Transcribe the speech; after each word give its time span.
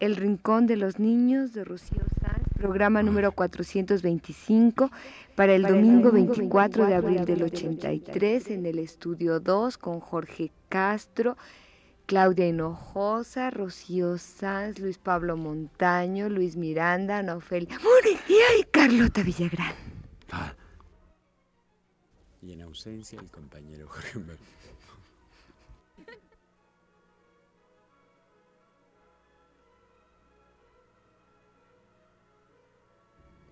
El 0.00 0.16
Rincón 0.16 0.66
de 0.66 0.76
los 0.76 0.98
Niños 0.98 1.52
de 1.52 1.64
Rocío 1.64 2.02
Sanz, 2.20 2.48
programa 2.58 3.02
número 3.02 3.32
425 3.32 4.90
para 5.34 5.54
el 5.54 5.62
domingo 5.62 6.10
24 6.10 6.86
de 6.86 6.94
abril 6.94 7.24
del 7.24 7.44
83 7.44 8.50
en 8.50 8.66
el 8.66 8.78
estudio 8.78 9.40
2 9.40 9.78
con 9.78 10.00
Jorge 10.00 10.50
Castro, 10.68 11.36
Claudia 12.06 12.46
Hinojosa, 12.46 13.50
Rocío 13.50 14.18
Sanz, 14.18 14.78
Luis 14.78 14.98
Pablo 14.98 15.36
Montaño, 15.36 16.28
Luis 16.28 16.56
Miranda, 16.56 17.18
Ana 17.18 17.36
Ofelia 17.36 17.78
y 18.58 18.64
Carlota 18.64 19.22
Villagrán. 19.22 19.74
Ah. 20.32 20.54
Y 22.42 22.52
en 22.52 22.62
ausencia 22.62 23.18
el 23.20 23.30
compañero 23.30 23.88
Jorge 23.88 24.18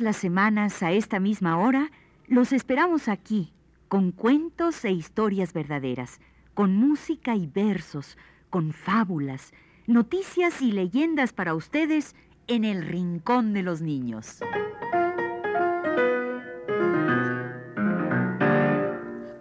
Las 0.00 0.16
semanas 0.16 0.82
a 0.82 0.92
esta 0.92 1.20
misma 1.20 1.58
hora 1.58 1.90
los 2.26 2.52
esperamos 2.52 3.08
aquí, 3.08 3.52
con 3.88 4.12
cuentos 4.12 4.84
e 4.84 4.90
historias 4.90 5.52
verdaderas, 5.52 6.20
con 6.54 6.76
música 6.76 7.34
y 7.36 7.46
versos, 7.46 8.18
con 8.50 8.72
fábulas, 8.72 9.52
noticias 9.86 10.60
y 10.60 10.72
leyendas 10.72 11.32
para 11.32 11.54
ustedes 11.54 12.14
en 12.46 12.64
el 12.64 12.86
Rincón 12.86 13.52
de 13.52 13.62
los 13.62 13.80
Niños. 13.80 14.40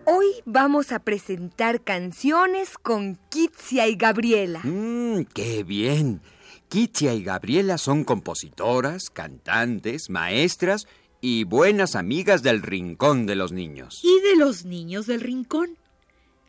Hoy 0.06 0.28
vamos 0.46 0.92
a 0.92 1.00
presentar 1.00 1.82
canciones 1.82 2.78
con 2.78 3.18
Kitsia 3.30 3.88
y 3.88 3.96
Gabriela. 3.96 4.62
¡Mmm, 4.64 5.24
qué 5.34 5.64
bien! 5.64 6.22
Kitia 6.70 7.14
y 7.14 7.24
Gabriela 7.24 7.78
son 7.78 8.04
compositoras, 8.04 9.10
cantantes, 9.10 10.10
maestras 10.10 10.86
y 11.22 11.46
buenas 11.46 11.96
amigas 11.96 12.44
del 12.44 12.62
Rincón 12.62 13.26
de 13.26 13.36
los 13.36 13.54
Niños. 13.54 14.02
¿Y 14.04 14.20
de 14.20 14.36
los 14.36 14.66
niños 14.66 15.08
del 15.08 15.22
Rincón? 15.22 15.78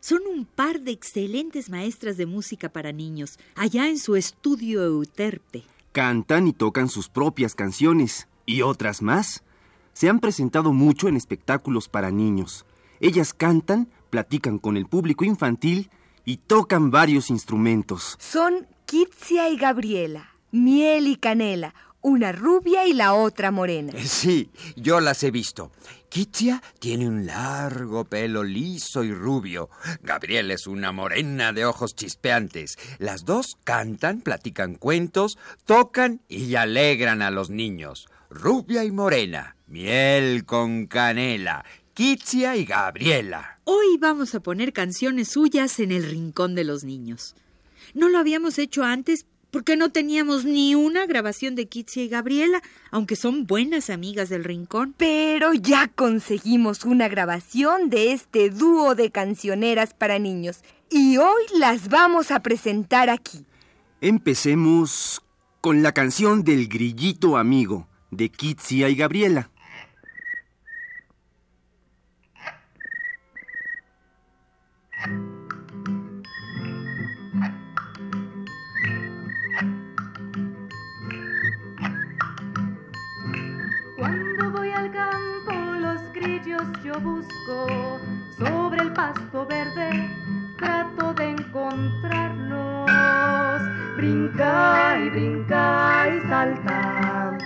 Son 0.01 0.19
un 0.29 0.43
par 0.45 0.81
de 0.81 0.91
excelentes 0.91 1.69
maestras 1.69 2.17
de 2.17 2.25
música 2.25 2.67
para 2.67 2.91
niños, 2.91 3.39
allá 3.55 3.87
en 3.87 3.97
su 3.97 4.17
estudio 4.17 4.83
Euterpe. 4.83 5.63
Cantan 5.93 6.47
y 6.47 6.53
tocan 6.53 6.89
sus 6.89 7.07
propias 7.07 7.55
canciones, 7.55 8.27
y 8.45 8.61
otras 8.61 9.01
más. 9.01 9.43
Se 9.93 10.09
han 10.09 10.19
presentado 10.19 10.73
mucho 10.73 11.07
en 11.07 11.15
espectáculos 11.15 11.87
para 11.87 12.11
niños. 12.11 12.65
Ellas 12.99 13.33
cantan, 13.33 13.89
platican 14.09 14.59
con 14.59 14.75
el 14.75 14.85
público 14.85 15.23
infantil 15.23 15.89
y 16.29 16.37
tocan 16.37 16.91
varios 16.91 17.31
instrumentos. 17.31 18.15
Son 18.19 18.67
Kitsia 18.85 19.49
y 19.49 19.57
Gabriela, 19.57 20.35
miel 20.51 21.07
y 21.07 21.15
canela, 21.15 21.73
una 22.01 22.31
rubia 22.31 22.85
y 22.85 22.93
la 22.93 23.15
otra 23.15 23.49
morena. 23.49 23.93
Eh, 23.95 24.05
sí, 24.05 24.51
yo 24.75 24.99
las 24.99 25.23
he 25.23 25.31
visto. 25.31 25.71
Kitsia 26.09 26.61
tiene 26.77 27.07
un 27.07 27.25
largo 27.25 28.05
pelo 28.05 28.43
liso 28.43 29.03
y 29.03 29.11
rubio. 29.11 29.71
Gabriela 30.03 30.53
es 30.53 30.67
una 30.67 30.91
morena 30.91 31.51
de 31.51 31.65
ojos 31.65 31.95
chispeantes. 31.95 32.77
Las 32.99 33.25
dos 33.25 33.57
cantan, 33.63 34.21
platican 34.21 34.75
cuentos, 34.75 35.39
tocan 35.65 36.21
y 36.27 36.53
alegran 36.53 37.23
a 37.23 37.31
los 37.31 37.49
niños. 37.49 38.07
Rubia 38.29 38.83
y 38.83 38.91
morena, 38.91 39.55
miel 39.65 40.45
con 40.45 40.85
canela, 40.85 41.65
Kitsia 41.99 42.55
y 42.55 42.63
Gabriela. 42.63 43.59
Hoy 43.65 43.97
vamos 43.99 44.33
a 44.33 44.39
poner 44.39 44.71
canciones 44.71 45.27
suyas 45.27 45.81
en 45.81 45.91
el 45.91 46.09
rincón 46.09 46.55
de 46.55 46.63
los 46.63 46.85
niños. 46.85 47.35
No 47.93 48.07
lo 48.07 48.19
habíamos 48.19 48.57
hecho 48.57 48.85
antes 48.85 49.25
porque 49.51 49.75
no 49.75 49.91
teníamos 49.91 50.45
ni 50.45 50.75
una 50.75 51.05
grabación 51.07 51.55
de 51.55 51.67
Kitsia 51.67 52.01
y 52.01 52.07
Gabriela, 52.07 52.61
aunque 52.89 53.17
son 53.17 53.45
buenas 53.45 53.89
amigas 53.89 54.29
del 54.29 54.45
rincón. 54.45 54.95
Pero 54.97 55.53
ya 55.53 55.89
conseguimos 55.89 56.85
una 56.85 57.09
grabación 57.09 57.89
de 57.89 58.13
este 58.13 58.49
dúo 58.49 58.95
de 58.95 59.11
cancioneras 59.11 59.93
para 59.93 60.19
niños 60.19 60.61
y 60.89 61.17
hoy 61.17 61.43
las 61.57 61.89
vamos 61.89 62.31
a 62.31 62.39
presentar 62.39 63.09
aquí. 63.09 63.45
Empecemos 63.99 65.21
con 65.59 65.83
la 65.83 65.91
canción 65.91 66.45
del 66.45 66.69
grillito 66.69 67.35
amigo 67.35 67.89
de 68.09 68.29
Kitsia 68.29 68.87
y 68.87 68.95
Gabriela. 68.95 69.51
Yo 86.83 86.99
busco 87.01 87.99
sobre 88.37 88.81
el 88.81 88.93
pasto 88.93 89.45
verde, 89.45 90.09
trato 90.57 91.13
de 91.13 91.31
encontrarlos. 91.31 92.91
Brinca 93.97 94.97
y 94.99 95.09
brinca 95.09 96.07
y 96.07 96.19
salta. 96.27 97.37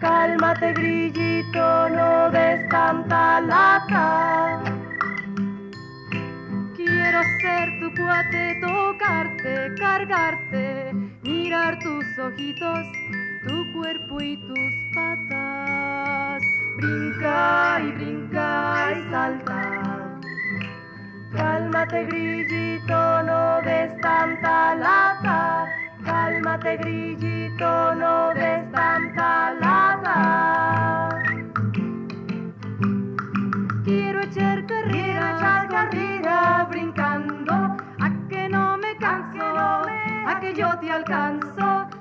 Cálmate, 0.00 0.72
grillito, 0.72 1.88
no 1.90 2.30
des 2.30 2.68
tanta 2.68 3.40
lata. 3.40 4.79
Quiero 6.90 7.22
ser 7.40 7.68
tu 7.78 7.94
cuate, 7.94 8.58
tocarte, 8.60 9.74
cargarte, 9.78 10.92
mirar 11.22 11.78
tus 11.78 12.18
ojitos, 12.18 12.84
tu 13.46 13.72
cuerpo 13.72 14.20
y 14.20 14.36
tus 14.36 14.74
patas 14.92 16.42
brinca 16.78 17.80
y 17.80 17.92
brinca 17.92 18.90
y 18.90 19.10
salta. 19.10 20.18
Cálmate 21.36 22.06
grillito, 22.06 23.22
no 23.22 23.62
des 23.62 23.96
tanta 24.00 24.74
lata. 24.74 25.66
Cálmate 26.04 26.76
grillito, 26.78 27.94
no 27.94 28.34
des 28.34 28.72
tanta 28.72 29.52
lata. 29.60 31.19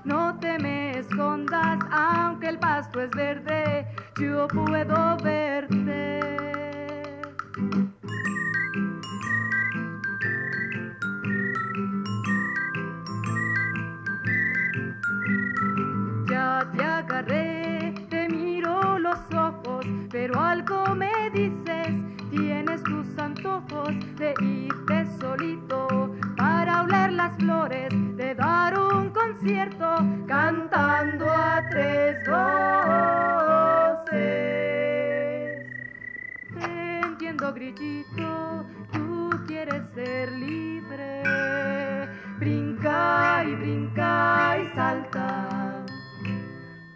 No 0.05 0.39
te 0.39 0.57
me 0.59 0.97
escondas, 0.97 1.79
aunque 1.91 2.47
el 2.47 2.59
pasto 2.59 3.01
es 3.01 3.09
verde 3.11 3.85
yo 4.19 4.47
puedo 4.47 5.17
verte. 5.17 5.78
Grillito, 37.79 38.65
tú 38.91 39.29
quieres 39.47 39.89
ser 39.95 40.33
libre. 40.33 41.23
Brinca 42.37 43.41
y 43.45 43.55
brinca 43.55 44.57
y 44.57 44.75
salta. 44.75 45.85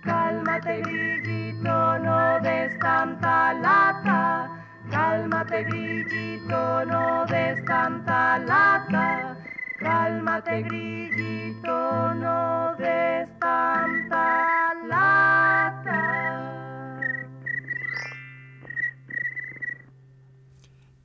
Cálmate, 0.02 0.82
grillito, 0.82 2.00
no 2.00 2.40
des 2.42 2.78
tanta 2.80 3.54
lata. 3.54 4.50
Cálmate, 4.92 5.64
grillito, 5.64 6.86
no 6.86 7.26
des 7.28 7.64
tanta 7.64 8.40
lata. 8.40 9.38
Cálmate, 9.80 10.64
grillito, 10.64 12.14
no 12.16 12.76
des 12.76 13.30
tanta 13.40 14.18
lata. 14.18 14.53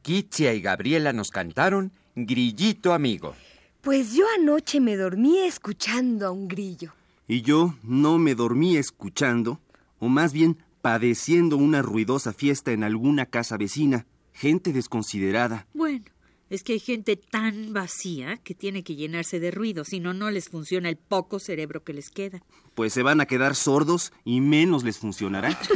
Kitsia 0.09 0.55
y 0.55 0.63
Gabriela 0.63 1.13
nos 1.13 1.29
cantaron 1.29 1.93
Grillito 2.15 2.95
amigo. 2.95 3.35
Pues 3.83 4.15
yo 4.15 4.25
anoche 4.39 4.81
me 4.81 4.97
dormí 4.97 5.37
escuchando 5.41 6.27
a 6.27 6.31
un 6.31 6.49
grillo. 6.49 6.95
Y 7.27 7.43
yo 7.43 7.75
no 7.83 8.17
me 8.17 8.35
dormí 8.35 8.79
escuchando, 8.79 9.61
o 9.99 10.09
más 10.09 10.33
bien 10.33 10.57
padeciendo 10.81 11.59
una 11.59 11.83
ruidosa 11.83 12.33
fiesta 12.33 12.73
en 12.73 12.85
alguna 12.85 13.27
casa 13.27 13.59
vecina, 13.59 14.07
gente 14.33 14.73
desconsiderada. 14.73 15.67
Bueno, 15.75 16.07
es 16.49 16.63
que 16.63 16.73
hay 16.73 16.81
gente 16.81 17.17
tan 17.17 17.75
vacía 17.75 18.39
que 18.39 18.55
tiene 18.55 18.83
que 18.83 18.97
llenarse 18.97 19.41
de 19.41 19.51
ruido, 19.51 19.85
si 19.85 20.01
no, 20.01 20.15
no 20.15 20.31
les 20.31 20.49
funciona 20.49 20.89
el 20.89 20.97
poco 20.97 21.39
cerebro 21.39 21.85
que 21.85 21.93
les 21.93 22.09
queda. 22.09 22.43
Pues 22.75 22.95
se 22.95 23.03
van 23.03 23.21
a 23.21 23.27
quedar 23.27 23.55
sordos 23.55 24.15
y 24.25 24.41
menos 24.41 24.85
les 24.85 24.97
funcionará. 24.97 25.59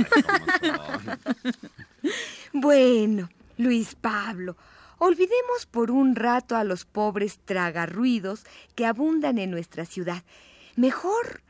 Bueno, 2.55 3.31
Luis 3.62 3.94
Pablo, 3.94 4.56
olvidemos 4.99 5.67
por 5.70 5.93
un 5.93 6.17
rato 6.17 6.56
a 6.56 6.64
los 6.64 6.85
pobres 6.85 7.38
tragarruidos 7.44 8.44
que 8.75 8.87
abundan 8.87 9.38
en 9.38 9.53
nuestra 9.53 9.87
ciudad. 9.87 10.25
Mejor 10.75 11.43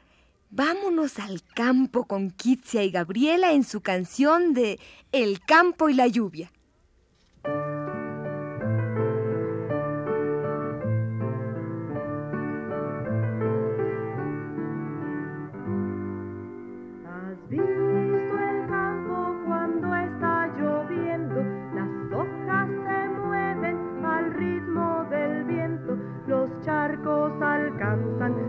vámonos 0.50 1.18
al 1.18 1.42
campo 1.42 2.04
con 2.04 2.30
Kitsia 2.30 2.82
y 2.82 2.90
Gabriela 2.90 3.52
en 3.52 3.64
su 3.64 3.80
canción 3.80 4.52
de 4.52 4.78
El 5.10 5.40
campo 5.40 5.88
y 5.88 5.94
la 5.94 6.06
lluvia. 6.06 6.52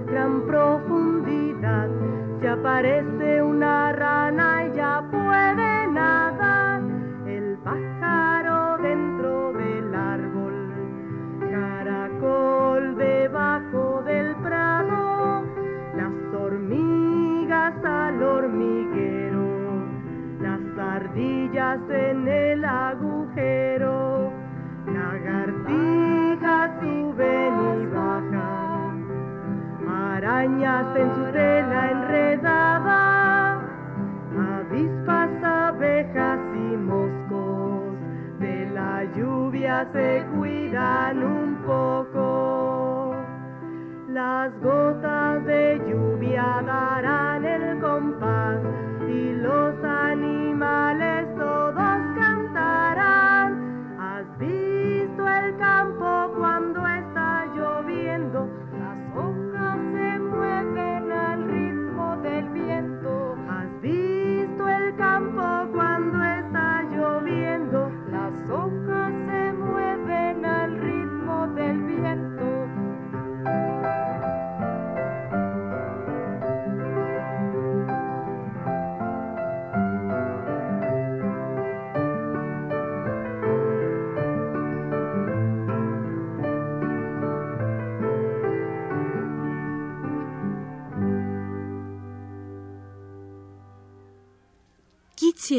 Gran 0.06 0.46
profundidad. 0.46 1.90
Se 2.40 2.48
aparece 2.48 3.42
una 3.42 3.73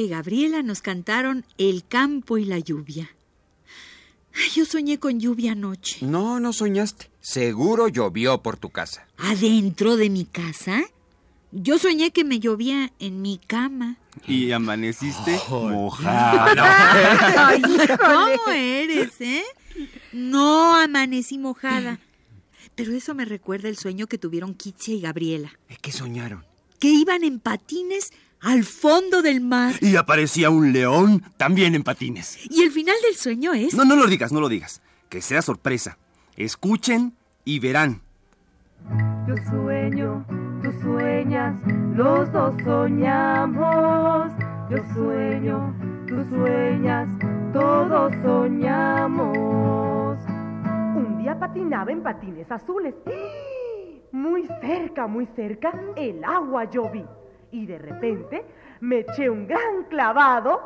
Y 0.00 0.08
Gabriela 0.08 0.62
nos 0.62 0.82
cantaron 0.82 1.44
El 1.58 1.86
campo 1.86 2.38
y 2.38 2.44
la 2.44 2.58
lluvia. 2.58 3.10
Ay, 4.34 4.50
yo 4.54 4.64
soñé 4.64 4.98
con 4.98 5.20
lluvia 5.20 5.52
anoche. 5.52 6.04
No, 6.04 6.40
no 6.40 6.52
soñaste. 6.52 7.10
Seguro 7.20 7.88
llovió 7.88 8.42
por 8.42 8.56
tu 8.56 8.70
casa. 8.70 9.06
¿Adentro 9.16 9.96
de 9.96 10.10
mi 10.10 10.24
casa? 10.24 10.82
Yo 11.52 11.78
soñé 11.78 12.10
que 12.10 12.24
me 12.24 12.40
llovía 12.40 12.92
en 12.98 13.22
mi 13.22 13.38
cama. 13.38 13.96
Y 14.26 14.50
amaneciste. 14.50 15.38
Ay, 16.04 17.62
híjole. 17.68 17.96
¿Cómo 17.96 18.52
eres, 18.52 19.20
eh? 19.20 19.44
No 20.12 20.74
amanecí 20.74 21.38
mojada. 21.38 22.00
Pero 22.74 22.92
eso 22.92 23.14
me 23.14 23.24
recuerda 23.24 23.68
el 23.68 23.76
sueño 23.76 24.08
que 24.08 24.18
tuvieron 24.18 24.54
Kitsia 24.54 24.94
y 24.94 25.00
Gabriela. 25.00 25.52
¿Qué 25.80 25.92
soñaron? 25.92 26.44
Que 26.78 26.88
iban 26.88 27.24
en 27.24 27.40
patines 27.40 28.12
al 28.40 28.64
fondo 28.64 29.22
del 29.22 29.40
mar. 29.40 29.74
Y 29.80 29.96
aparecía 29.96 30.50
un 30.50 30.72
león 30.72 31.22
también 31.36 31.74
en 31.74 31.82
patines. 31.82 32.38
Y 32.50 32.62
el 32.62 32.70
final 32.70 32.96
del 33.02 33.16
sueño 33.16 33.54
es... 33.54 33.74
No, 33.74 33.84
no 33.84 33.96
lo 33.96 34.06
digas, 34.06 34.32
no 34.32 34.40
lo 34.40 34.48
digas. 34.48 34.82
Que 35.08 35.22
sea 35.22 35.42
sorpresa. 35.42 35.98
Escuchen 36.36 37.14
y 37.44 37.58
verán. 37.58 38.02
Yo 39.26 39.34
sueño, 39.50 40.26
tú 40.62 40.70
sueñas, 40.82 41.58
los 41.96 42.30
dos 42.32 42.54
soñamos. 42.62 44.30
Yo 44.70 44.76
sueño, 44.94 45.74
tú 46.06 46.16
sueñas, 46.28 47.08
todos 47.54 48.12
soñamos. 48.22 50.18
Un 50.96 51.18
día 51.22 51.38
patinaba 51.38 51.90
en 51.92 52.02
patines 52.02 52.50
azules. 52.50 52.94
Muy 54.14 54.46
cerca, 54.60 55.08
muy 55.08 55.26
cerca, 55.34 55.72
el 55.96 56.22
agua 56.22 56.70
yo 56.70 56.88
vi. 56.88 57.04
Y 57.50 57.66
de 57.66 57.78
repente 57.78 58.44
me 58.78 59.00
eché 59.00 59.28
un 59.28 59.48
gran 59.48 59.82
clavado 59.90 60.60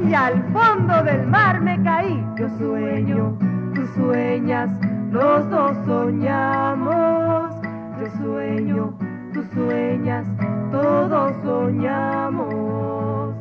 y 0.00 0.12
al 0.12 0.42
fondo 0.52 1.04
del 1.04 1.24
mar 1.28 1.60
me 1.60 1.80
caí. 1.84 2.20
Yo 2.36 2.48
sueño, 2.58 3.38
tú 3.76 3.86
sueñas, 3.94 4.72
los 5.12 5.48
dos 5.48 5.76
soñamos. 5.86 7.54
Yo 8.00 8.10
sueño, 8.24 8.98
tú 9.32 9.44
sueñas, 9.54 10.26
todos 10.72 11.36
soñamos. 11.44 13.36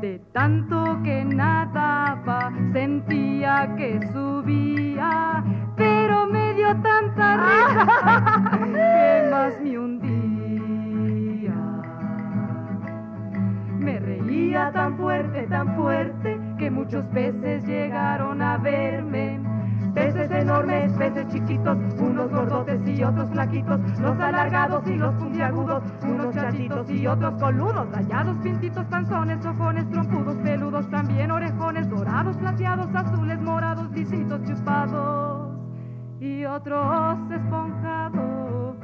De 0.00 0.18
tanto 0.32 0.98
que 1.04 1.24
nadaba, 1.24 2.52
sentía 2.72 3.72
que 3.76 4.00
subía, 4.12 5.44
pero 6.08 6.26
me 6.26 6.54
dio 6.54 6.74
tanta 6.80 7.36
risa 7.36 7.86
que 8.64 9.28
más 9.30 9.60
me 9.60 9.78
hundía. 9.78 11.54
Me 13.78 13.98
reía 13.98 14.72
tan 14.72 14.96
fuerte, 14.96 15.46
tan 15.48 15.76
fuerte, 15.76 16.40
que 16.56 16.70
muchos 16.70 17.04
peces 17.08 17.62
llegaron 17.66 18.40
a 18.40 18.56
verme. 18.56 19.38
Peces 19.94 20.30
enormes, 20.30 20.92
peces 20.92 21.28
chiquitos, 21.28 21.76
unos 21.98 22.30
gordotes 22.30 22.80
y 22.86 23.02
otros 23.02 23.28
flaquitos, 23.30 23.78
los 24.00 24.18
alargados 24.18 24.86
y 24.86 24.94
los 24.94 25.14
puntiagudos, 25.16 25.82
unos 26.04 26.34
chachitos 26.34 26.90
y 26.90 27.06
otros 27.06 27.34
coludos, 27.34 27.90
rayados, 27.90 28.36
pintitos, 28.42 28.84
panzones, 28.86 29.44
ojones, 29.44 29.90
trompudos, 29.90 30.36
peludos, 30.36 30.88
también 30.88 31.30
orejones, 31.30 31.88
dorados, 31.90 32.36
plateados, 32.38 32.94
azules, 32.94 33.40
morados, 33.40 33.90
lisitos, 33.90 34.40
chupados 34.44 35.37
y 36.20 36.44
otros 36.44 37.18
esponjados. 37.30 38.76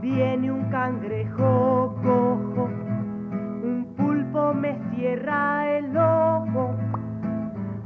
Viene 0.00 0.50
un 0.50 0.64
cangrejo 0.70 1.94
cojo, 2.02 2.64
un 2.64 3.94
pulpo 3.96 4.54
me 4.54 4.78
cierra 4.90 5.78
el 5.78 5.96
ojo, 5.96 6.74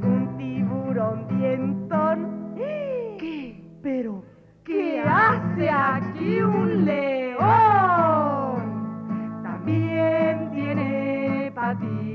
un 0.03 0.37
tiburón 0.39 1.27
dientón. 1.39 2.55
¿Qué? 2.57 3.63
Pero, 3.83 4.25
¿qué, 4.65 5.01
hace 5.01 5.69
aquí 5.69 6.41
un 6.41 6.85
león? 6.85 7.43
También 9.43 10.51
tiene 10.53 11.53
patillas. 11.55 12.06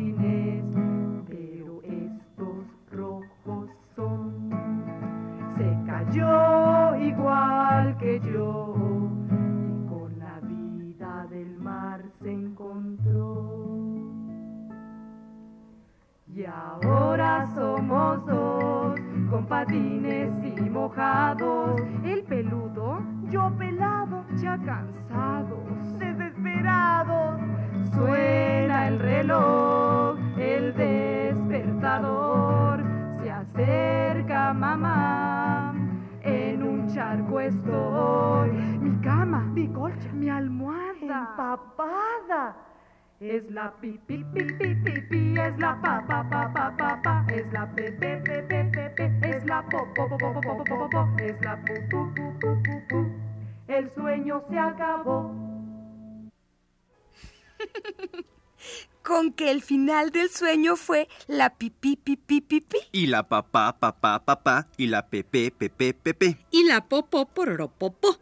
Igual 7.81 7.97
que 7.97 8.19
yo 8.19 8.75
y 8.75 9.87
con 9.87 10.19
la 10.19 10.39
vida 10.41 11.25
del 11.29 11.57
mar 11.57 12.03
se 12.21 12.31
encontró. 12.31 13.57
Y 16.33 16.45
ahora 16.45 17.49
somos 17.53 18.25
dos, 18.25 18.97
con 19.29 19.45
patines 19.47 20.33
y 20.43 20.61
mojados. 20.69 21.81
El 22.03 22.23
peludo, 22.23 23.01
yo 23.29 23.51
pelado, 23.57 24.23
ya 24.37 24.57
cansados, 24.59 25.99
desesperados. 25.99 27.41
Suena 27.93 28.87
el 28.87 28.97
reloj, 28.99 30.17
el 30.37 30.73
despertador. 30.73 32.81
Se 33.21 33.29
acerca 33.29 34.53
mamá, 34.53 35.30
estoy. 36.97 38.51
Mi 38.81 39.01
cama, 39.01 39.39
mi 39.53 39.67
colcha, 39.67 40.11
mi 40.13 40.29
almohada, 40.29 41.29
empapada. 41.29 42.55
Es 43.19 43.51
la 43.51 43.71
pi 43.79 43.99
pi 44.07 44.23
pi 44.33 44.41
es 45.37 45.57
la 45.59 45.79
pa 45.81 46.03
pa 46.07 46.23
pa 46.29 46.49
pa 46.51 47.01
pa 47.03 47.25
es 47.29 47.45
la 47.53 47.67
pe 47.75 47.85
es 48.01 49.45
la 49.45 49.61
po 49.69 49.77
es 51.19 51.41
la 51.41 51.55
pu 51.65 51.73
pu 51.89 52.01
pu. 52.89 53.05
El 53.67 53.91
sueño 53.93 54.41
se 54.49 54.57
acabó. 54.57 55.31
Con 59.03 59.33
que 59.33 59.49
el 59.51 59.61
final 59.61 60.11
del 60.11 60.29
sueño 60.29 60.75
fue 60.75 61.09
la 61.27 61.49
pipí 61.55 61.95
pipí 61.95 62.41
pipí. 62.41 62.77
Y 62.91 63.07
la 63.07 63.27
papá, 63.27 63.77
papá, 63.79 64.23
papá, 64.23 64.67
y 64.77 64.87
la 64.87 65.07
pepe, 65.07 65.51
pepe, 65.51 65.93
pepe. 65.93 66.37
Y 66.51 66.63
la 66.65 66.85
popó 66.85 67.25
pororopopo. 67.25 68.19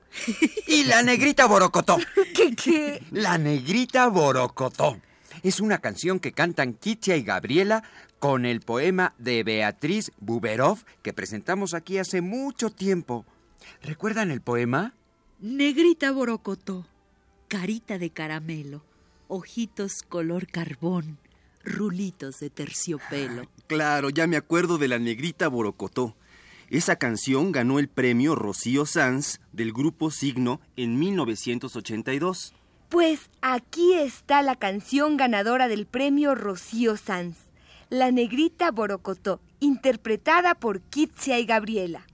Y 0.68 0.86
la 0.86 1.04
negrita 1.04 1.48
borocotó. 1.48 1.98
¿Qué 2.36 2.56
qué? 2.56 3.04
La 3.12 3.38
negrita 3.38 4.08
borocotó. 4.08 4.98
Es 5.44 5.60
una 5.60 5.80
canción 5.80 6.20
que 6.20 6.32
cantan 6.32 6.74
Kitia 6.74 7.16
y 7.16 7.24
Gabriela 7.24 7.84
con 8.20 8.46
el 8.46 8.60
poema 8.60 9.14
de 9.18 9.44
Beatriz 9.44 10.12
Buberov 10.20 10.80
que 11.02 11.14
presentamos 11.14 11.74
aquí 11.74 11.98
hace 11.98 12.22
mucho 12.22 12.70
tiempo. 12.70 13.26
¿Recuerdan 13.82 14.32
el 14.32 14.42
poema? 14.42 14.94
Negrita 15.40 16.12
borocotó, 16.12 16.86
carita 17.48 17.98
de 17.98 18.10
caramelo, 18.10 18.84
ojitos 19.30 20.02
color 20.02 20.48
carbón, 20.48 21.20
rulitos 21.64 22.40
de 22.40 22.50
terciopelo. 22.50 23.44
Claro, 23.68 24.10
ya 24.10 24.28
me 24.28 24.36
acuerdo 24.36 24.78
de 24.78 24.90
la 24.90 25.00
negrita 25.00 25.48
Borocotó. 25.48 26.16
Esa 26.70 26.98
canción 26.98 27.52
ganó 27.52 27.80
el 27.80 27.88
premio 27.88 28.36
Rocío 28.36 28.86
Sanz 28.86 29.40
del 29.54 29.72
grupo 29.72 30.12
Signo 30.12 30.60
en 30.76 31.00
1982. 31.00 32.54
Pues 32.90 33.30
aquí 33.42 33.94
está 33.94 34.42
la 34.42 34.56
canción 34.56 35.16
ganadora 35.16 35.68
del 35.68 35.86
premio 35.86 36.34
Rocío 36.34 36.98
Sanz, 36.98 37.38
La 37.90 38.12
Negrita 38.12 38.72
Borocotó, 38.72 39.42
interpretada 39.60 40.56
por 40.56 40.82
Kitsia 40.82 41.38
y 41.38 41.46
Gabriela. 41.46 42.09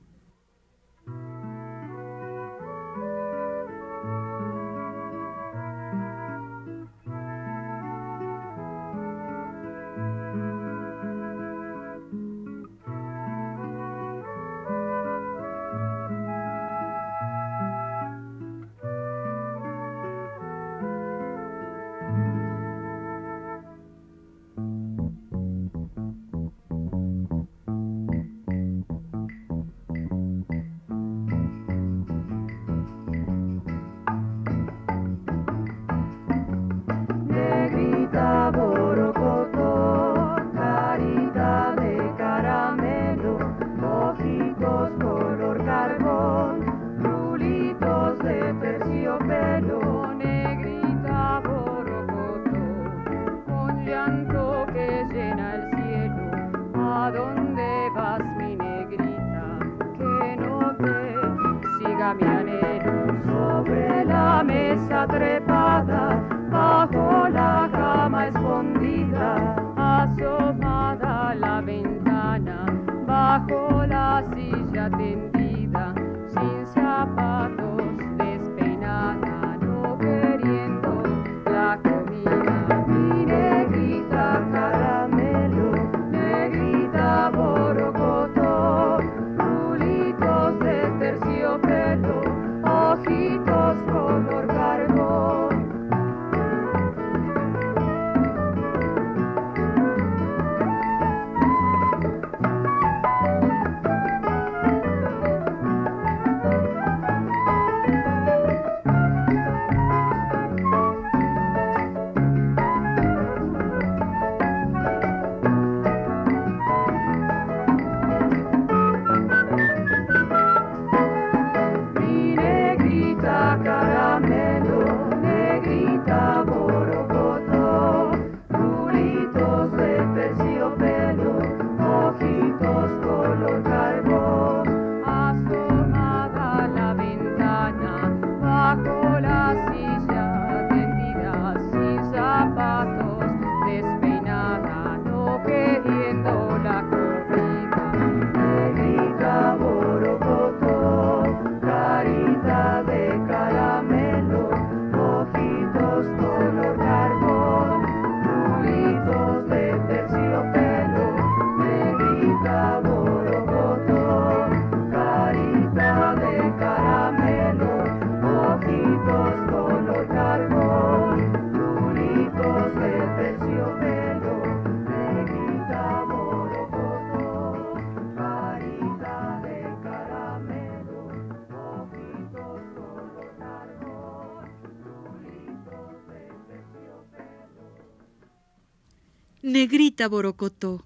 Negrita 189.96 190.10
borocotó, 190.10 190.86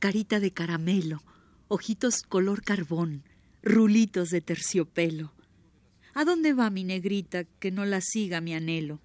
carita 0.00 0.40
de 0.40 0.50
caramelo, 0.50 1.22
ojitos 1.68 2.22
color 2.22 2.64
carbón, 2.64 3.22
rulitos 3.62 4.30
de 4.30 4.40
terciopelo. 4.40 5.32
¿A 6.12 6.24
dónde 6.24 6.54
va 6.54 6.68
mi 6.68 6.82
negrita 6.82 7.44
que 7.44 7.70
no 7.70 7.84
la 7.84 8.00
siga 8.00 8.40
mi 8.40 8.54
anhelo? 8.54 9.00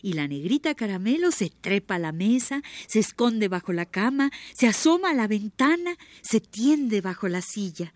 Y 0.00 0.14
la 0.14 0.26
negrita 0.26 0.74
caramelo 0.74 1.30
se 1.30 1.50
trepa 1.50 1.96
a 1.96 1.98
la 1.98 2.12
mesa, 2.12 2.62
se 2.86 3.00
esconde 3.00 3.48
bajo 3.48 3.74
la 3.74 3.84
cama, 3.84 4.30
se 4.54 4.66
asoma 4.66 5.10
a 5.10 5.14
la 5.14 5.26
ventana, 5.26 5.98
se 6.22 6.40
tiende 6.40 7.02
bajo 7.02 7.28
la 7.28 7.42
silla. 7.42 7.92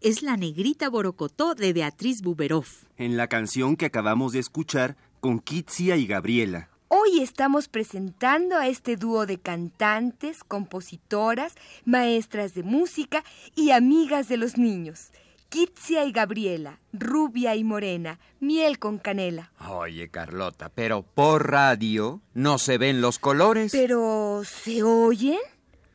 Es 0.00 0.24
la 0.24 0.36
negrita 0.36 0.88
borocotó 0.88 1.54
de 1.54 1.72
Beatriz 1.72 2.22
Buberoff. 2.22 2.86
En 2.96 3.16
la 3.16 3.28
canción 3.28 3.76
que 3.76 3.86
acabamos 3.86 4.32
de 4.32 4.40
escuchar 4.40 4.96
con 5.20 5.38
Kitsia 5.38 5.96
y 5.96 6.08
Gabriela. 6.08 6.73
Hoy 6.96 7.22
estamos 7.22 7.66
presentando 7.66 8.56
a 8.56 8.68
este 8.68 8.96
dúo 8.96 9.26
de 9.26 9.40
cantantes, 9.40 10.44
compositoras, 10.44 11.56
maestras 11.84 12.54
de 12.54 12.62
música 12.62 13.24
y 13.56 13.72
amigas 13.72 14.28
de 14.28 14.36
los 14.36 14.58
niños. 14.58 15.10
Kitsia 15.48 16.04
y 16.04 16.12
Gabriela, 16.12 16.78
rubia 16.92 17.56
y 17.56 17.64
morena, 17.64 18.20
miel 18.38 18.78
con 18.78 18.98
canela. 18.98 19.50
Oye, 19.68 20.08
Carlota, 20.08 20.68
pero 20.68 21.02
por 21.02 21.50
radio 21.50 22.20
no 22.32 22.58
se 22.58 22.78
ven 22.78 23.00
los 23.00 23.18
colores. 23.18 23.72
Pero, 23.72 24.42
¿se 24.44 24.84
oyen? 24.84 25.40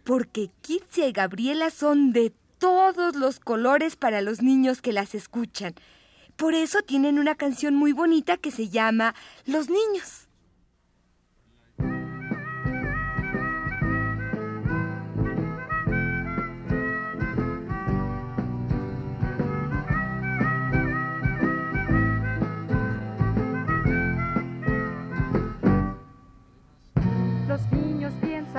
Porque 0.03 0.49
Kitsia 0.59 1.07
y 1.07 1.13
Gabriela 1.13 1.69
son 1.69 2.11
de 2.11 2.33
todos 2.57 3.15
los 3.15 3.39
colores 3.39 3.95
para 3.95 4.19
los 4.19 4.41
niños 4.41 4.81
que 4.81 4.91
las 4.91 5.15
escuchan. 5.15 5.75
Por 6.35 6.55
eso 6.55 6.81
tienen 6.81 7.19
una 7.19 7.35
canción 7.35 7.73
muy 7.73 7.93
bonita 7.93 8.35
que 8.35 8.51
se 8.51 8.67
llama 8.67 9.15
Los 9.45 9.69
Niños. 9.69 10.28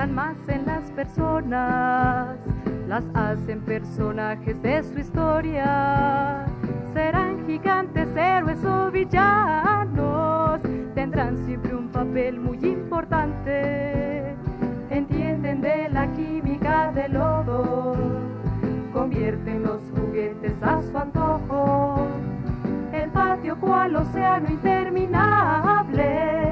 Más 0.09 0.37
en 0.47 0.65
las 0.65 0.89
personas, 0.91 2.37
las 2.87 3.03
hacen 3.13 3.61
personajes 3.61 4.59
de 4.61 4.83
su 4.83 4.99
historia. 4.99 6.45
Serán 6.93 7.45
gigantes, 7.45 8.07
héroes 8.15 8.63
o 8.65 8.91
villanos, 8.91 10.61
tendrán 10.95 11.37
siempre 11.45 11.75
un 11.75 11.89
papel 11.89 12.39
muy 12.39 12.57
importante. 12.65 14.35
Entienden 14.89 15.61
de 15.61 15.89
la 15.89 16.11
química 16.13 16.91
del 16.93 17.13
lodo, 17.13 17.95
convierten 18.91 19.63
los 19.63 19.81
juguetes 19.95 20.61
a 20.63 20.81
su 20.81 20.97
antojo. 20.97 22.07
El 22.91 23.09
patio 23.11 23.57
cual 23.59 23.95
océano 23.95 24.49
interminable 24.49 26.50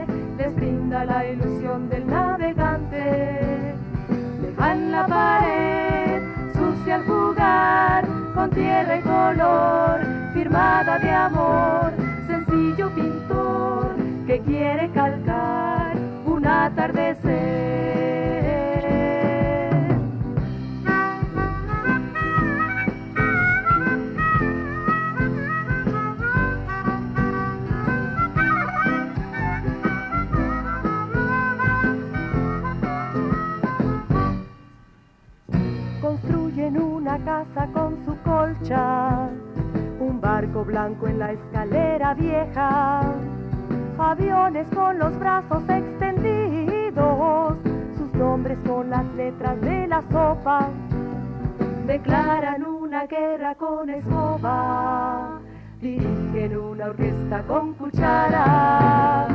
brinda 0.55 1.05
la 1.05 1.25
ilusión 1.25 1.89
del 1.89 2.07
navegante. 2.07 3.75
Dejan 4.41 4.91
la 4.91 5.05
pared 5.05 6.21
sucia 6.53 6.95
al 6.95 7.05
jugar 7.05 8.05
con 8.33 8.49
tierra 8.51 8.97
y 8.97 9.01
color, 9.01 9.99
firmada 10.33 10.99
de 10.99 11.11
amor, 11.11 11.91
sencillo 12.27 12.89
pintor 12.95 13.95
que 14.27 14.39
quiere 14.41 14.89
calcar 14.91 15.97
un 16.25 16.45
atardecer. 16.45 18.08
Construyen 36.69 36.81
una 36.81 37.17
casa 37.23 37.67
con 37.73 37.97
su 38.05 38.15
colcha, 38.23 39.29
un 39.99 40.19
barco 40.21 40.63
blanco 40.63 41.07
en 41.07 41.19
la 41.19 41.31
escalera 41.31 42.13
vieja, 42.13 43.01
aviones 43.97 44.67
con 44.73 44.99
los 44.99 45.17
brazos 45.17 45.63
extendidos, 45.67 47.57
sus 47.97 48.13
nombres 48.13 48.57
con 48.67 48.89
las 48.89 49.05
letras 49.15 49.59
de 49.61 49.87
la 49.87 50.03
sopa, 50.11 50.69
declaran 51.87 52.63
una 52.63 53.05
guerra 53.07 53.55
con 53.55 53.89
escoba, 53.89 55.39
dirigen 55.81 56.57
una 56.57 56.85
orquesta 56.87 57.41
con 57.43 57.73
cuchara, 57.73 59.27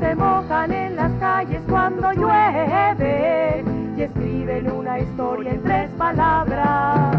se 0.00 0.14
mojan 0.16 0.72
en 0.72 0.96
las 0.96 1.12
calles 1.14 1.62
cuando 1.68 2.12
llueve 2.12 3.79
escriben 4.04 4.70
una 4.70 4.98
historia 4.98 5.52
en 5.52 5.62
tres 5.62 5.90
palabras. 5.98 7.16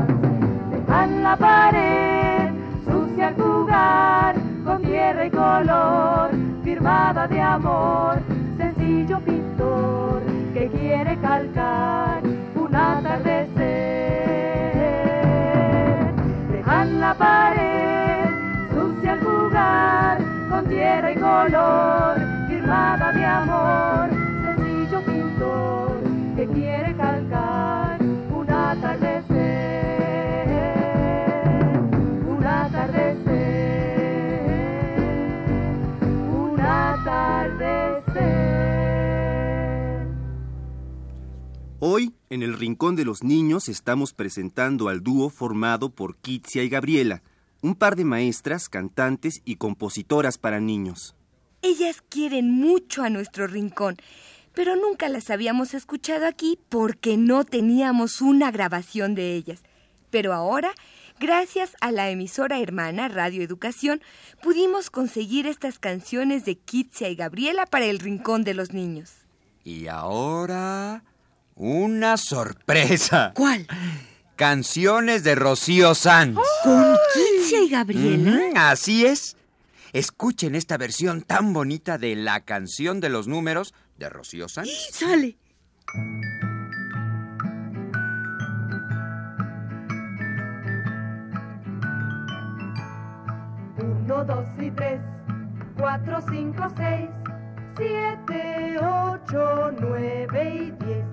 Dejan 0.72 1.24
la 1.24 1.36
pared 1.38 2.50
sucia 2.86 3.28
al 3.28 3.36
jugar 3.36 4.36
con 4.66 4.82
tierra 4.82 5.26
y 5.26 5.30
color, 5.30 6.32
firmada 6.64 7.28
de 7.28 7.40
amor, 7.40 8.20
sencillo 8.58 9.20
pintor 9.20 10.24
que 10.54 10.68
quiere 10.70 11.18
calcar 11.18 12.22
un 12.56 12.76
atardecer. 12.76 13.60
Dejan 16.52 17.00
la 17.00 17.14
pared 17.14 18.26
sucia 18.74 19.14
al 19.14 19.20
jugar 19.20 20.18
con 20.50 20.66
tierra 20.66 21.12
y 21.12 21.16
color, 21.16 22.20
firmada 22.48 23.12
de 23.12 23.26
amor, 23.26 24.10
sencillo 24.46 25.02
pintor 25.06 25.81
quiere 26.54 26.96
calcar 26.96 28.02
un 28.02 28.50
atardecer, 28.50 29.38
un 32.28 32.44
atardecer, 32.46 33.22
un 36.30 36.60
atardecer. 36.60 38.12
Hoy, 41.80 42.14
en 42.30 42.44
el 42.44 42.54
Rincón 42.54 42.96
de 42.96 43.06
los 43.06 43.24
Niños, 43.24 43.70
estamos 43.70 44.14
presentando 44.14 44.90
al 44.90 45.02
dúo 45.02 45.30
formado 45.30 45.90
por 45.90 46.18
Kitsia 46.18 46.64
y 46.64 46.70
Gabriela, 46.70 47.24
un 47.62 47.76
par 47.76 47.96
de 47.96 48.06
maestras, 48.06 48.70
cantantes 48.70 49.42
y 49.46 49.56
compositoras 49.56 50.38
para 50.38 50.60
niños. 50.60 51.16
Ellas 51.64 52.02
quieren 52.10 52.50
mucho 52.52 53.04
a 53.04 53.10
nuestro 53.12 53.46
rincón, 53.46 53.98
pero 54.54 54.76
nunca 54.76 55.10
las 55.10 55.30
habíamos 55.30 55.74
escuchado 55.74 56.28
aquí 56.28 56.60
porque 56.70 57.18
no 57.18 57.44
teníamos 57.44 58.22
una 58.22 58.52
grabación 58.52 59.16
de 59.16 59.36
ellas. 59.36 59.62
Pero 60.10 60.34
ahora, 60.34 60.74
gracias 61.20 61.76
a 61.80 61.92
la 61.92 62.10
emisora 62.10 62.60
hermana 62.60 63.08
Radio 63.08 63.42
Educación, 63.44 64.02
pudimos 64.42 64.90
conseguir 64.90 65.48
estas 65.48 65.80
canciones 65.80 66.46
de 66.46 66.56
Kitsia 66.56 67.10
y 67.10 67.16
Gabriela 67.16 67.66
para 67.66 67.86
el 67.86 68.00
Rincón 68.00 68.44
de 68.44 68.54
los 68.54 68.74
Niños. 68.74 69.14
Y 69.64 69.88
ahora, 69.88 71.04
una 71.56 72.18
sorpresa. 72.18 73.32
¿Cuál? 73.36 73.68
Canciones 74.36 75.24
de 75.24 75.36
Rocío 75.36 75.94
Sanz. 75.96 76.38
¿Con 76.64 76.98
Kitsia 77.14 77.62
y 77.64 77.70
Gabriela? 77.70 78.70
Así 78.70 79.06
es. 79.06 79.38
Escuchen 79.94 80.56
esta 80.56 80.78
versión 80.78 81.22
tan 81.22 81.54
bonita 81.54 81.98
de 81.98 82.16
la 82.16 82.40
canción 82.42 83.02
de 83.02 83.10
los 83.10 83.28
números 83.28 83.74
de 84.02 84.10
Rocío 84.10 84.50
Sanz. 84.50 84.90
Sale. 84.92 85.38
Uno, 93.78 94.26
dos 94.26 94.48
y 94.60 94.72
tres, 94.72 95.02
cuatro, 95.78 96.20
cinco, 96.30 96.68
seis, 96.76 97.10
siete, 97.78 98.78
ocho, 98.80 99.72
nueve 99.80 100.56
y 100.56 100.72
diez. 100.84 101.06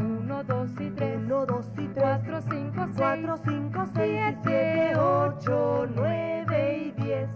Uno, 0.00 0.44
dos 0.44 0.70
y 0.80 0.90
tres, 0.90 1.18
uno, 1.24 1.46
dos 1.46 1.66
y 1.78 1.86
tres, 1.88 2.02
cuatro, 2.02 2.42
cinco, 2.42 2.84
seis, 2.86 2.96
cuatro, 2.96 3.40
cinco, 3.44 3.86
seis, 3.94 4.36
siete, 4.42 4.96
ocho, 4.96 5.88
nueve 5.94 6.92
y 6.96 7.02
diez. 7.02 7.30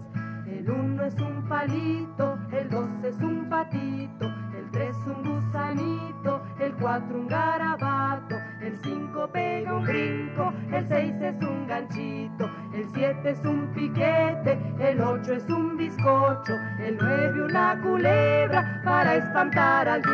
El 0.45 0.69
uno 0.69 1.03
es 1.03 1.15
un 1.15 1.47
palito, 1.49 2.37
el 2.51 2.69
dos 2.69 2.89
es 3.03 3.15
un 3.21 3.49
patito, 3.49 4.27
3 4.73 4.95
un 5.05 5.23
gusanito, 5.23 6.41
el 6.59 6.73
4 6.73 7.15
un 7.15 7.27
garabato, 7.27 8.35
el 8.59 8.75
5 8.77 9.29
pega 9.31 9.75
un 9.75 9.83
brinco, 9.83 10.51
el 10.71 10.87
6 10.87 11.15
es 11.21 11.41
un 11.43 11.67
ganchito, 11.67 12.49
el 12.73 12.89
7 12.91 13.29
es 13.29 13.45
un 13.45 13.67
piquete, 13.73 14.57
el 14.79 14.99
8 14.99 15.33
es 15.33 15.49
un 15.49 15.77
bizcocho, 15.77 16.53
el 16.79 16.97
9 16.99 17.43
una 17.45 17.79
culebra 17.83 18.81
para 18.83 19.15
espantar 19.15 19.87
al 19.87 20.01
10. 20.01 20.13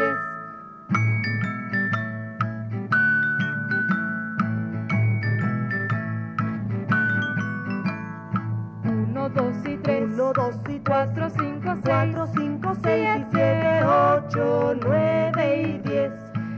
Uno, 8.84 9.30
dos 9.30 9.56
y 9.66 9.78
tres. 9.78 10.10
Uno, 10.12 10.34
dos 10.34 10.56
y 10.68 10.80
tres. 10.80 10.82
Cuatro, 10.86 11.30
cinco, 11.30 11.76
seis. 11.76 11.84
Cuatro, 11.86 12.28
cinco, 12.36 12.74
seis. 12.84 13.26
Siete, 13.32 13.39
8, 14.30 14.76
9 14.86 15.62
y 15.62 15.90
10. 15.90 16.14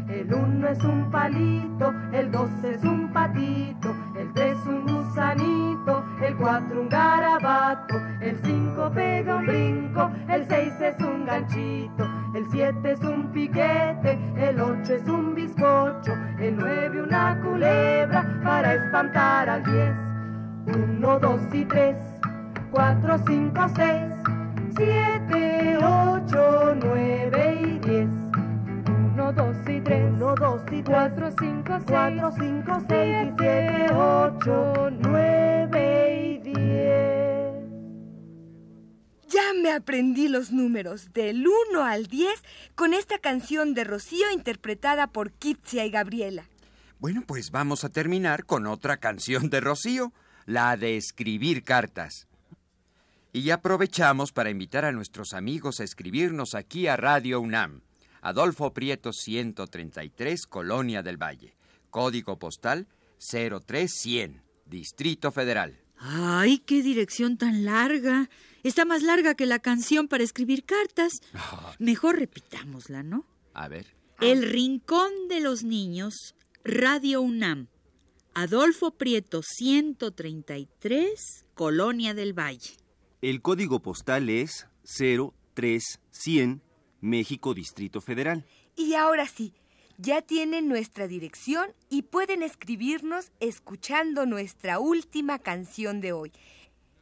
El 0.10 0.34
1 0.34 0.68
es 0.68 0.84
un 0.84 1.10
palito, 1.10 1.94
el 2.12 2.30
2 2.30 2.50
es 2.66 2.84
un 2.84 3.14
patito, 3.14 3.96
el 4.18 4.34
3 4.34 4.58
un 4.66 4.86
gusanito, 4.86 6.04
el 6.22 6.36
4 6.36 6.82
un 6.82 6.90
garabato, 6.90 7.96
el 8.20 8.38
5 8.44 8.92
pega 8.94 9.38
un 9.38 9.46
brinco, 9.46 10.12
el 10.28 10.46
6 10.50 10.74
es 10.82 11.00
un 11.00 11.26
ganchito, 11.26 12.10
el 12.36 12.46
7 12.52 12.92
es 12.92 13.00
un 13.00 13.32
piquete, 13.32 14.20
el 14.36 14.60
8 14.60 14.94
es 14.94 15.08
un 15.08 15.34
bizcocho, 15.34 16.14
el 16.40 16.58
9 16.58 17.04
una 17.04 17.40
culebra 17.42 18.26
para 18.44 18.74
espantar 18.74 19.50
al 19.50 19.64
10. 19.64 20.12
1, 20.78 21.20
2 21.20 21.42
y 21.54 21.66
3, 21.66 21.96
4, 22.70 23.18
5, 23.26 23.68
6, 23.76 24.14
7, 24.76 25.41
4, 30.84 31.32
5, 31.38 31.64
6, 31.68 31.84
4, 31.88 32.32
5, 32.38 32.86
6 32.88 33.18
y 33.22 33.32
7, 33.38 33.88
8, 33.94 34.90
9 35.00 36.16
y 36.24 36.38
10. 36.40 36.56
Ya 39.28 39.54
me 39.62 39.72
aprendí 39.72 40.28
los 40.28 40.52
números 40.52 41.14
del 41.14 41.46
1 41.48 41.84
al 41.84 42.08
10 42.08 42.44
con 42.76 42.94
esta 42.94 43.20
canción 43.20 43.74
de 43.74 43.84
Rocío 43.84 44.32
interpretada 44.32 45.08
por 45.08 45.32
Kitsia 45.32 45.86
y 45.86 45.92
Gabriela. 45.92 46.46
Bueno, 47.00 47.24
pues 47.26 47.52
vamos 47.52 47.84
a 47.84 47.90
terminar 47.90 48.46
con 48.46 48.68
otra 48.68 48.98
canción 48.98 49.50
de 49.50 49.60
Rocío, 49.62 50.14
la 50.46 50.78
de 50.78 50.98
escribir 50.98 51.64
cartas. 51.64 52.28
Y 53.34 53.50
aprovechamos 53.52 54.32
para 54.32 54.50
invitar 54.50 54.86
a 54.86 54.92
nuestros 54.92 55.34
amigos 55.34 55.80
a 55.80 55.84
escribirnos 55.84 56.54
aquí 56.54 56.88
a 56.88 56.98
Radio 56.98 57.40
UNAM. 57.40 57.82
Adolfo 58.22 58.72
Prieto 58.72 59.14
133, 59.14 60.46
Colonia 60.46 61.02
del 61.02 61.18
Valle. 61.18 61.56
Código 61.90 62.38
postal 62.38 62.88
03100, 63.18 64.42
Distrito 64.66 65.32
Federal. 65.32 65.80
¡Ay, 65.98 66.60
qué 66.60 66.82
dirección 66.82 67.38
tan 67.38 67.66
larga! 67.66 68.30
Está 68.64 68.86
más 68.86 69.02
larga 69.02 69.36
que 69.36 69.46
la 69.46 69.60
canción 69.60 70.08
para 70.08 70.24
escribir 70.24 70.64
cartas. 70.64 71.22
Mejor 71.80 72.20
repitámosla, 72.20 73.04
¿no? 73.04 73.26
A 73.54 73.68
ver. 73.68 73.88
El 74.20 74.50
Rincón 74.50 75.12
de 75.28 75.42
los 75.42 75.64
Niños, 75.64 76.36
Radio 76.64 77.22
UNAM. 77.22 77.68
Adolfo 78.34 78.92
Prieto 78.92 79.42
133, 79.44 81.46
Colonia 81.54 82.14
del 82.14 82.38
Valle. 82.38 82.78
El 83.22 83.42
código 83.42 83.82
postal 83.82 84.30
es 84.30 84.68
03100, 84.86 86.62
México, 87.02 87.54
Distrito 87.54 88.00
Federal. 88.00 88.46
Y 88.76 88.94
ahora 88.94 89.28
sí, 89.28 89.54
ya 89.98 90.22
tienen 90.22 90.68
nuestra 90.68 91.08
dirección 91.08 91.74
y 91.90 92.04
pueden 92.04 92.42
escribirnos 92.42 93.32
escuchando 93.40 94.26
nuestra 94.26 94.80
última 94.80 95.40
canción 95.40 96.00
de 96.02 96.14
hoy. 96.14 96.32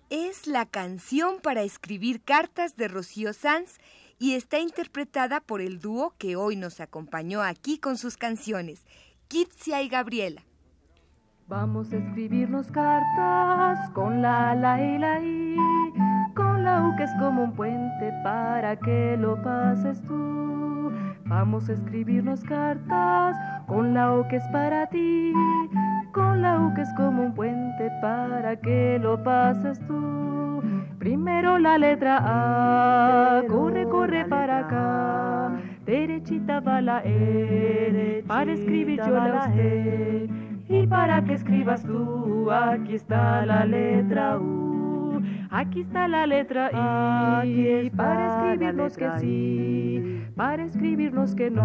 Es 0.09 0.47
la 0.47 0.65
canción 0.65 1.39
para 1.39 1.61
escribir 1.61 2.21
cartas 2.21 2.75
de 2.75 2.87
Rocío 2.87 3.33
Sanz 3.33 3.77
y 4.17 4.33
está 4.33 4.59
interpretada 4.59 5.39
por 5.39 5.61
el 5.61 5.79
dúo 5.79 6.13
que 6.17 6.35
hoy 6.35 6.55
nos 6.55 6.79
acompañó 6.79 7.41
aquí 7.41 7.77
con 7.77 7.97
sus 7.97 8.17
canciones, 8.17 8.81
Kitsia 9.27 9.81
y 9.81 9.87
Gabriela. 9.87 10.43
Vamos 11.49 11.91
a 11.91 11.97
escribirnos 11.97 12.71
cartas 12.71 13.89
con 13.95 14.21
la 14.21 14.53
la 14.53 14.79
y 14.79 14.99
la 14.99 15.19
i, 15.19 15.55
con 16.35 16.63
la 16.63 16.87
u 16.87 16.95
que 16.95 17.05
es 17.05 17.13
como 17.15 17.45
un 17.45 17.53
puente 17.53 18.13
para 18.23 18.75
que 18.75 19.17
lo 19.17 19.35
pases 19.41 19.99
tú. 20.03 20.91
Vamos 21.25 21.67
a 21.67 21.73
escribirnos 21.73 22.43
cartas 22.43 23.35
con 23.65 23.95
la 23.95 24.13
o 24.13 24.27
que 24.27 24.35
es 24.35 24.47
para 24.49 24.85
ti, 24.91 25.33
con 26.11 26.43
la 26.43 26.59
u 26.59 26.71
que 26.75 26.83
es 26.83 26.93
como 26.93 27.23
un 27.23 27.33
puente 27.33 27.89
para 27.99 28.55
que 28.55 28.99
lo 29.01 29.23
pases 29.23 29.79
tú. 29.87 30.61
Primero 30.99 31.57
la 31.57 31.79
letra 31.79 32.19
A, 32.21 33.41
corre, 33.47 33.89
corre 33.89 34.23
para 34.25 34.59
acá, 34.59 35.59
derechita 35.83 36.59
va 36.59 36.79
la 36.79 37.01
E, 37.03 38.23
para 38.27 38.53
escribir 38.53 38.99
yo 39.03 39.15
la 39.15 39.47
usted. 39.47 40.48
Y 40.69 40.85
para 40.85 41.23
que 41.23 41.33
escribas 41.33 41.81
tú, 41.83 42.51
aquí 42.51 42.93
está 42.93 43.43
la 43.43 43.65
letra 43.65 44.37
U. 44.37 45.19
Aquí 45.49 45.81
está 45.81 46.07
la 46.07 46.27
letra 46.27 46.69
I. 46.71 47.81
Aquí 47.81 47.89
para 47.89 48.53
escribirnos 48.53 48.95
que 48.95 49.09
sí, 49.17 50.23
para 50.35 50.63
escribirnos 50.63 51.33
que 51.33 51.49
no. 51.49 51.63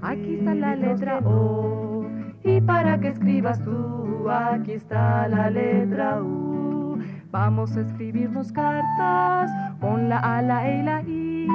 Aquí 0.00 0.36
está 0.36 0.54
la 0.54 0.74
letra 0.74 1.18
O. 1.18 2.06
Y 2.42 2.62
para 2.62 2.98
que 2.98 3.08
escribas 3.08 3.62
tú, 3.62 4.26
aquí 4.30 4.72
está 4.72 5.28
la 5.28 5.50
letra 5.50 6.22
U. 6.22 6.98
Vamos 7.30 7.76
a 7.76 7.82
escribirnos 7.82 8.52
cartas 8.52 9.50
con 9.80 10.08
la 10.08 10.18
A, 10.18 10.40
la 10.40 10.66
E 10.66 10.78
y 10.78 10.82
la 10.82 11.02
I. 11.02 11.46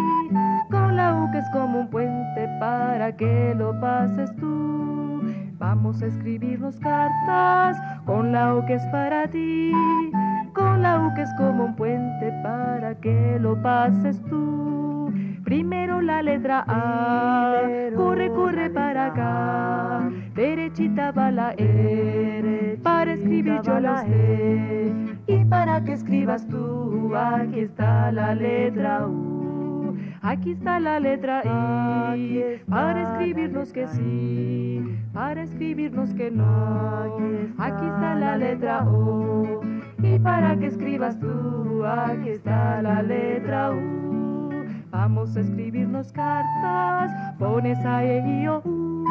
Con 0.69 0.95
la 0.97 1.15
U 1.15 1.32
que 1.32 1.39
es 1.39 1.50
como 1.50 1.80
un 1.80 1.89
puente 1.89 2.47
para 2.60 3.12
que 3.15 3.56
lo 3.58 3.80
pases 3.80 4.36
tú. 4.36 4.97
Vamos 5.60 6.04
a 6.04 6.06
escribirnos 6.06 6.80
cartas 6.80 7.78
con 8.06 8.32
la 8.32 8.54
O 8.54 8.65
que 8.65 8.76
es 8.76 8.86
para 8.88 9.28
ti. 9.28 9.72
Con 10.54 10.84
la 10.84 11.00
U 11.00 11.13
que 11.15 11.24
es 11.24 11.34
como 11.36 11.65
un 11.65 11.76
puente 11.76 12.32
para 12.43 12.93
que 12.96 13.38
lo 13.39 13.60
pases 13.62 14.22
tú. 14.26 15.12
Primero 15.43 16.02
la 16.02 16.22
letra 16.22 16.63
A, 16.67 17.56
corre, 17.96 18.30
corre 18.32 18.70
para 18.70 19.08
acá. 19.08 20.10
Derechita 20.36 21.12
va 21.12 21.32
la 21.32 21.54
E, 21.58 22.78
para 22.84 23.13
escribir 23.13 23.62
yo 23.63 23.80
la 23.80 23.93
la 23.93 24.02
sé. 24.04 24.93
Y 25.26 25.46
para 25.46 25.84
que 25.84 25.93
escribas 25.93 26.46
tú, 26.48 27.15
aquí 27.15 27.62
está 27.62 28.12
la 28.12 28.36
letra 28.36 29.08
U. 29.08 29.57
Aquí 30.28 30.52
está 30.52 30.78
la 30.82 31.00
letra 31.00 31.42
I, 32.18 32.62
para 32.70 33.02
escribirnos 33.02 33.72
que 33.72 33.88
sí, 33.88 35.00
para 35.13 35.44
escribirnos 35.44 36.13
que 36.13 36.30
no. 36.30 37.16
Aquí 37.58 37.86
está 37.86 38.13
la 38.13 38.36
letra 38.36 38.86
O, 38.90 39.62
y 40.04 40.20
para 40.20 40.58
que 40.58 40.66
escribas 40.66 41.18
tú, 41.18 41.86
aquí 41.86 42.32
está 42.32 42.82
la 42.82 43.02
letra 43.04 43.72
U. 43.72 44.50
Vamos 44.92 45.38
a 45.38 45.40
escribirnos 45.40 46.12
cartas, 46.12 47.10
pones 47.40 47.80
a 47.86 48.04
E 48.04 48.42
y 48.42 48.48
O, 48.50 48.62
U. 48.66 49.06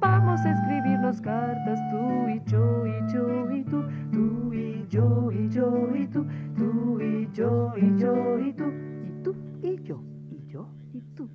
Vamos 0.00 0.40
a 0.40 0.50
escribirnos 0.50 1.20
cartas 1.20 1.78
tú 1.92 2.28
y 2.28 2.42
yo 2.50 2.84
y 2.84 3.12
yo 3.12 3.48
y 3.52 3.62
tú, 3.62 3.84
tú 4.10 4.52
y 4.52 4.86
yo 4.88 5.30
y 5.30 5.48
yo 5.48 5.88
y 5.94 6.06
tú, 6.08 6.26
tú 6.56 7.00
y 7.00 7.28
yo 7.32 7.74
y 7.76 7.96
yo 7.96 8.38
y 8.40 8.52
tú, 8.52 8.64
y 9.04 9.22
tú 9.22 9.36
y 9.62 9.82
yo 9.84 10.02
yo 10.52 10.68
y 10.92 11.00
tú. 11.16 11.28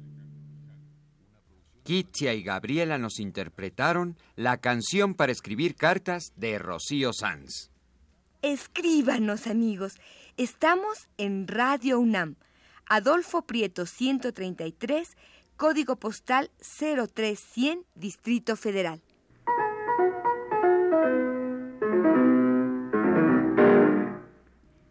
Kitsia 1.84 2.34
y 2.34 2.44
Gabriela 2.44 2.98
nos 2.98 3.20
interpretaron 3.20 4.18
la 4.36 4.58
canción 4.58 5.16
para 5.16 5.32
escribir 5.32 5.76
cartas 5.76 6.34
de 6.36 6.60
Rocío 6.60 7.14
Sanz. 7.14 7.72
Escríbanos, 8.42 9.48
amigos. 9.48 9.96
Estamos 10.36 11.08
en 11.18 11.48
Radio 11.48 12.00
UNAM. 12.00 12.36
Adolfo 12.90 13.42
Prieto 13.42 13.86
133, 13.86 15.18
código 15.58 15.98
postal 15.98 16.52
03100, 16.60 17.86
Distrito 17.96 18.56
Federal. 18.56 19.02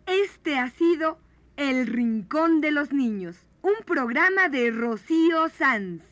Este 0.06 0.58
ha 0.58 0.70
sido 0.70 1.18
El 1.56 1.86
Rincón 1.86 2.60
de 2.60 2.70
los 2.70 2.92
Niños, 2.92 3.45
un 3.66 3.84
programa 3.84 4.48
de 4.48 4.70
Rocío 4.70 5.48
Sanz. 5.48 6.04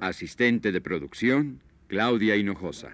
Asistente 0.00 0.72
de 0.72 0.80
producción, 0.80 1.60
Claudia 1.86 2.36
Hinojosa. 2.36 2.92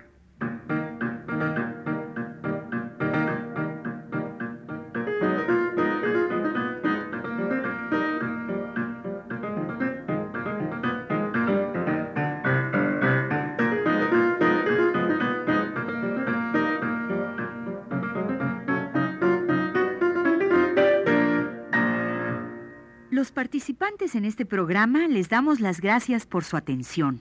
participantes 23.35 24.15
en 24.15 24.25
este 24.25 24.47
programa 24.47 25.07
les 25.09 25.29
damos 25.29 25.61
las 25.61 25.81
gracias 25.81 26.25
por 26.25 26.45
su 26.45 26.57
atención 26.57 27.21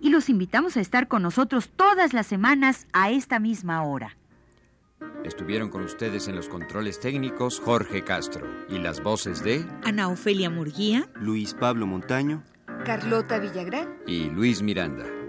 y 0.00 0.08
los 0.08 0.28
invitamos 0.28 0.76
a 0.76 0.80
estar 0.80 1.06
con 1.06 1.22
nosotros 1.22 1.70
todas 1.76 2.12
las 2.12 2.26
semanas 2.26 2.86
a 2.92 3.10
esta 3.10 3.38
misma 3.38 3.82
hora. 3.82 4.16
Estuvieron 5.24 5.68
con 5.68 5.82
ustedes 5.82 6.28
en 6.28 6.36
los 6.36 6.48
controles 6.48 6.98
técnicos 6.98 7.60
Jorge 7.60 8.02
Castro 8.02 8.46
y 8.68 8.78
las 8.78 9.02
voces 9.02 9.44
de 9.44 9.64
Ana 9.84 10.08
Ofelia 10.08 10.50
Murguía, 10.50 11.08
Luis 11.14 11.54
Pablo 11.54 11.86
Montaño, 11.86 12.42
Carlota 12.84 13.38
Villagrán 13.38 13.98
y 14.06 14.30
Luis 14.30 14.62
Miranda. 14.62 15.19